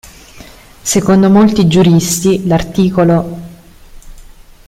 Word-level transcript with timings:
Secondo 0.81 1.29
molti 1.29 1.67
giuristi, 1.67 2.47
l'art. 2.47 2.75